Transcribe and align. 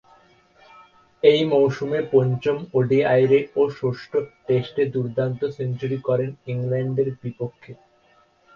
ঐ 1.23 1.33
মৌসুমে 1.51 1.99
পঞ্চম 2.13 2.57
ওডিআইয়ে 2.73 3.39
ও 3.55 3.61
ষষ্ঠ 3.79 4.11
টেস্টে 4.47 4.83
দূর্দান্ত 4.93 5.41
সেঞ্চুরি 5.57 5.97
করেন 6.07 6.29
ইংল্যান্ডের 6.47 7.09
বিপক্ষে। 7.21 7.71